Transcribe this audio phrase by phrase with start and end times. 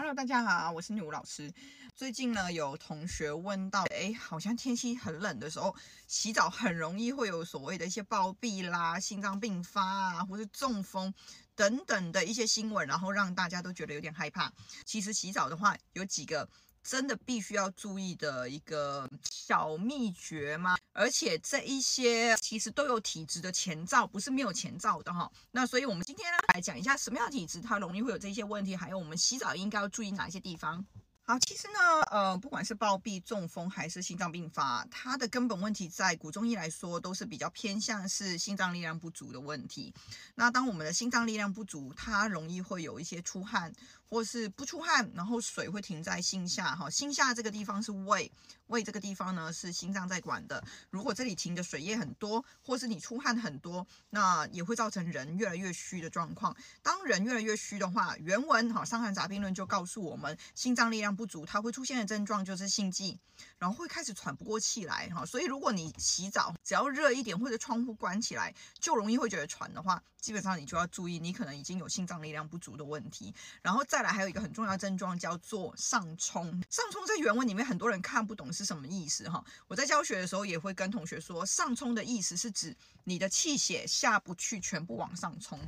[0.00, 1.52] Hello，大家好，我是女巫老师。
[1.94, 5.76] 最近呢，有同学问到，哎，好像天气很冷的时候，
[6.06, 11.12] 洗澡很容易会有所谓的一些暴毙啦、心脏病发啊，或是中风
[11.54, 14.50] 等等的一些新闻，然后让大家都觉得有点害怕。
[14.86, 16.48] 其实洗澡的话，有几个。
[16.82, 20.76] 真的必须要注意的一个小秘诀吗？
[20.92, 25.30] 而且这一些其实都有体质的前兆，不是没有前兆的哈。
[25.52, 30.84] 那所以我们今天呢，来讲一下什么样体质它容易会有这些问题，还有我们洗澡应该要注意哪些地方。
[31.22, 31.78] 好，其实呢，
[32.10, 39.94] 呃，不管是暴毙、中风还是心脏病发，它的根本问题在古中医来说都是比较偏向是心脏力量不足的问题。
[40.34, 43.72] 那当我们的心脏力量不足，它容易会有一些出汗，
[44.10, 46.74] 或是不出汗，然后水会停在心下。
[46.74, 48.30] 哈，心下这个地方是胃，
[48.66, 50.62] 胃这个地方呢是心脏在管的。
[50.90, 56.54] 如果这里停的水液很多，或是你出汗很多，那也会造成人越来越虚的状况。
[56.82, 63.16] 当人越来越虚的话，原文哈《伤寒杂病论》就告诉我们，心脏力量不足，它会出现的症状就是心悸，
[63.58, 65.24] 然后会开始喘不过气来哈。
[65.24, 73.32] 所以如果你洗澡只要热一点或者窗户关起来，就容易会觉得喘的话，基本上你就要注意，你可能已经有心脏力量不足的问题。
[73.62, 76.46] 然后再再来还有一个很重要的症状叫做上冲。
[76.70, 79.44] 上冲在原文里面很多人看不懂是什么意思哈。
[79.68, 85.60] 我在教学的时候也会跟同学说，上冲的意思是指你的气血下不去，全部往上冲。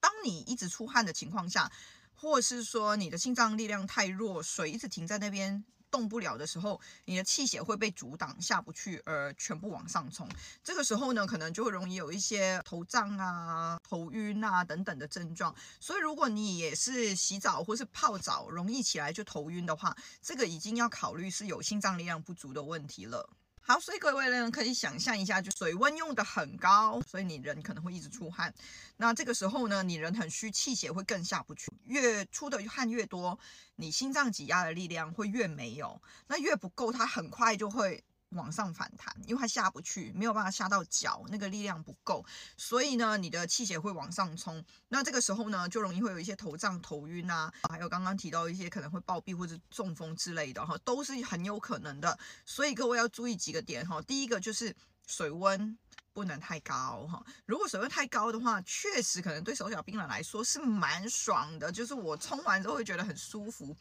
[0.00, 1.70] 当你一直出汗的情况下，
[2.16, 5.62] 或是说你的心脏力量太弱，水一直停在那边。
[5.92, 10.26] 动不了的时候，你的气血会被阻挡下不去，而全部往上冲。
[10.64, 15.54] 这个时候呢，可能就会容易有一些头胀啊、头晕啊等等的症状。
[15.78, 23.28] 所以，如果你也是洗澡或是泡澡容易起来就头晕的话，这个已经要考虑是有心脏力量不足的问题了。
[23.64, 28.52] 好，所以各位呢，可以想象一下，就水温用的很高，所以你人可能会一直出汗。
[28.96, 33.38] 那这个时候呢，你人很虚，气血会更下不去，越出的汗越多，
[33.76, 38.02] 你心脏挤压的力量会越没有，那越不够，它很快就会。
[38.32, 42.24] 往上反弹，因为它下不去，没有办法下到脚，那个力量不够，
[42.56, 44.64] 所以呢，你的气血会往上冲。
[44.88, 52.18] 那这个时候呢，就容易会有一些头胀、头晕啊，还有刚刚提到一些可能会暴毙或者中风之类的哈，都是很有可能的。
[52.44, 54.74] 所以各位要注意几个点哈，第一个就是
[55.06, 55.78] 水温。
[56.14, 63.74] 不能太高哈，如果水温太高的话，确实可能对手脚冰冷来说是蛮爽的，就是我冲完之后会觉得很舒服。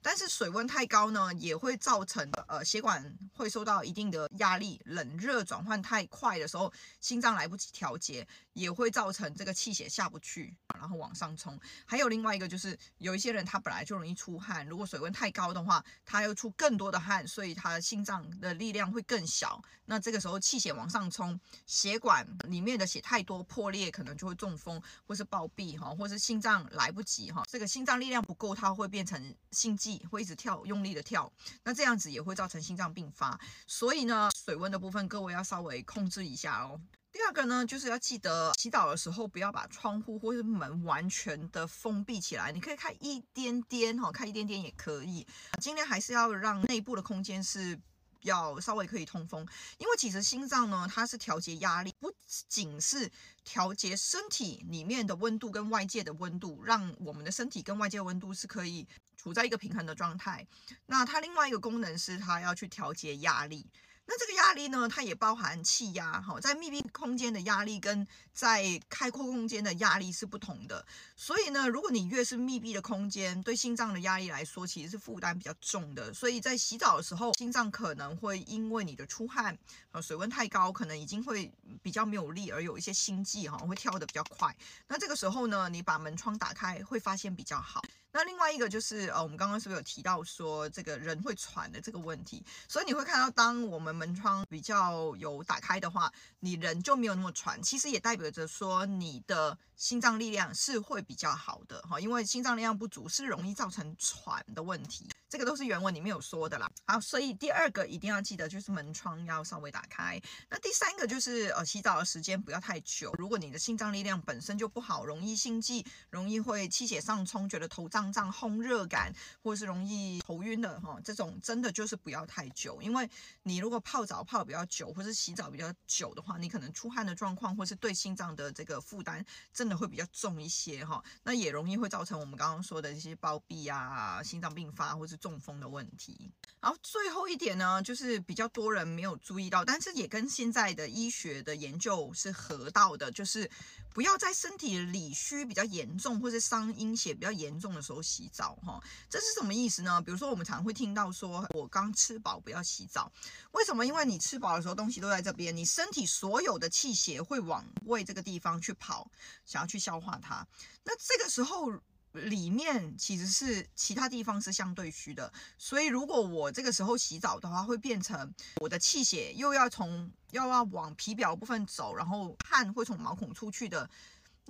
[0.00, 11.58] 但是水温太高呢，也会造成呃血管会受到一定的压力，冷热转换太快的时候，心脏来不及调节，也会造成这个气血下不去，然后往上冲。
[11.84, 19.60] 还有另外一个就是有一些人他本来就容易出汗，如果水温太高的话，他又出更多的汗，所以他的心脏的力量会更小。
[19.86, 21.38] 那这个时候气血往上冲。
[21.78, 33.38] 血管里面的血太多破裂，可能就会中风，或是暴毙哈，或是心脏来不及哈，这个心脏力量不够，它会变成心悸，会一直跳，用力的跳，那这样子也会造成心脏病发。
[33.68, 36.80] 所以呢，水温的部分各位要稍微控制一下哦。
[37.12, 45.24] 第二个呢，就是要记得洗澡的时候不要把窗户或是门完全的封闭起来，你可以开一点点哈，开一点点也可以，
[45.60, 47.78] 尽量还是要让内部的空间是。
[48.22, 49.46] 要稍微可以通风，
[49.78, 52.12] 因为其实心脏呢，它是调节压力，不
[52.48, 53.10] 仅是
[53.44, 58.86] 调节身体里面的温度跟外界的温度，让我们的身体跟外界温度是可以
[59.16, 60.46] 处在一个平衡的状态。
[60.86, 63.66] 那它另外一个功能是它要去调节压力。
[64.10, 70.82] 那这个压力呢，它也包含气压，哈，在密闭空间的压力跟在开阔空间的压力是不同的。
[71.14, 76.10] 所以呢，如果你越是密闭的空间，对心脏的压力来说，其实是负担比较重的。
[76.14, 79.56] 所以在洗澡的时候，心脏可能会因为你的出汗，
[79.92, 81.52] 呃，水温太高，可能已经会
[81.82, 84.56] 比较没有力，而有一些心悸，哈，会跳得比较快。
[84.86, 87.82] 那这个时候呢，你把门窗打开，会发现比较好。
[88.18, 92.44] 那另外一个就是，呃，我们刚刚是不是有提到说这个人会喘的这个问题？
[92.66, 97.62] 所以你会看到，当我们门窗比较有打开的话，你人就没有那么喘。
[97.62, 105.08] 其实也代表着说你的心脏力量是会比较好的哈，因为心脏力量不足是容易造成喘的问题。
[105.28, 106.70] 这个都是原文里面有说的啦。
[106.86, 110.20] 好，所以第二个一定要记得就是门窗要稍微打开。
[110.48, 113.12] 那第三个就是呃，洗澡的时间不要太久。
[113.18, 122.80] 如果你的心脏力量本身就不好，容易心悸，容易会气血上冲，觉得头胀胀、烘热感，或者是容易头晕的哈，这种真的就是不要太久。
[122.80, 123.08] 因为
[123.42, 131.04] 你如果泡澡泡比较久，或是洗澡比较久的话，你可能出汗的状况，或是对心脏的这个负担，真的会比较重一些哈。
[131.22, 136.30] 那也容易会造成我们刚刚说的这些包庇啊、心脏病发，或是中风的问题。
[136.60, 143.48] 然后最后一点呢，就是比较多人没有注意到，但是也跟现在的医学的研究是合道的，就是
[143.94, 148.82] 不要在身体里虚比较严重或者伤阴血比较严重的时候洗澡哈。
[149.08, 150.02] 这是什么意思呢？
[150.02, 153.12] 比如说我们常会听到说，我刚吃饱不要洗澡，
[153.52, 153.86] 为什么？
[153.86, 159.08] 因为你吃饱的时候东西都在这边，你身体所有的气血会往胃这个地方去跑，
[159.46, 160.44] 想要去消化它。
[160.82, 161.72] 那这个时候。
[162.12, 173.88] 里面其实是其他地方是相对虚的，所以如果我这个时候洗澡的话，会变成我的气血又要从又要往皮表部分走，然后汗会从毛孔出去的。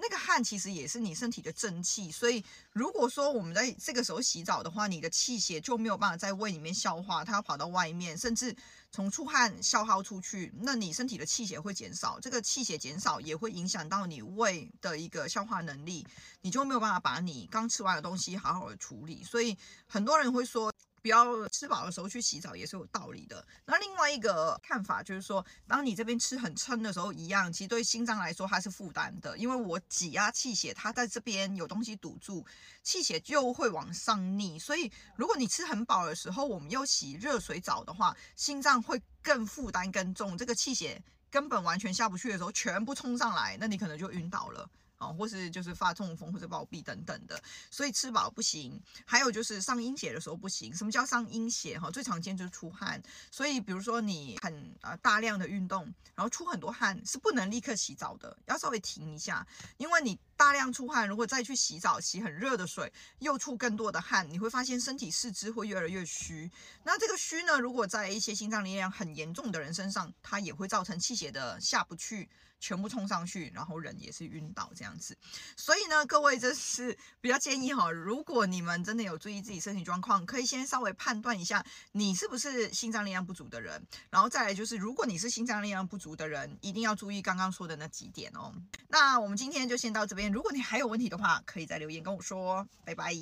[0.01, 8.55] 那个汗其实也是你身体的正气，所以如果说我们在这个时候洗澡的话，你的气血就没有办法在胃里面消化，它要跑到外面，甚至
[8.93, 16.07] 从出汗消耗出去，那你身体的气血会减少，这个气血减少也会影响到你胃的一个消化能力，
[16.43, 19.59] 你就没有办法把你刚吃完的东西好好的处理，所以
[19.89, 20.73] 很多人会说。
[21.03, 23.47] 不要吃饱的时候去洗澡也是有道理的。
[23.65, 32.45] 那另外一个看法就是说，当你这边吃很撑的时候，一样，其实对心脏来说它是负担的，因为我挤压气血，它在这边有东西堵住，
[32.83, 34.59] 气血就会往上逆。
[34.59, 44.69] 所以如果你吃很饱的时候，我们又洗热水澡的话，心脏会更负担更重，这个气血根本完全下不去的时候，全部冲上来，那你可能就晕倒了。
[44.99, 47.41] 哦，或是就是发中风或者暴毙等等的，
[47.71, 48.81] 所以吃饱不行。
[49.05, 50.75] 还有就是上阴血的时候不行。
[50.75, 51.79] 什么叫上阴血？
[51.79, 53.03] 哈，最常见就是出汗。
[53.31, 55.85] 所以比如说你很呃大量的运动，
[56.15, 59.47] 然后出很多汗，是不能立刻洗澡的，要稍微停一下，
[59.77, 66.51] 因为你大量出汗，如果再去洗澡，洗很热的水，又出更多的汗，你会发现身体四肢会越来越虚。
[66.85, 72.31] 那这个虚呢，如果在一些心脏力量很严重的人身上，它也会造成气血的下不去。
[72.61, 75.17] 全部冲上去，然后人也是晕倒这样子。
[75.57, 83.81] 所以呢，各位这是比较建议哈，如果你们真的有注意自己身体状况，可以先稍微判断一下你是不是心脏力量不足的人，
[84.11, 88.53] 然后再来就是，如果你是心脏力量不足的人，一定要注意刚刚说的那几点哦。
[88.89, 92.67] 那我们今天就先到这边，如果你还有问题的话，可以再留言跟我说。
[92.85, 93.13] 拜拜。